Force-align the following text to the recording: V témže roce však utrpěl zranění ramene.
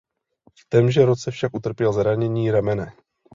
V 0.59 0.65
témže 0.69 1.05
roce 1.05 1.31
však 1.31 1.55
utrpěl 1.55 1.93
zranění 1.93 2.51
ramene. 2.51 2.93